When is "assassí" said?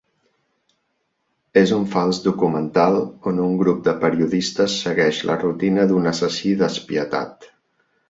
6.17-6.59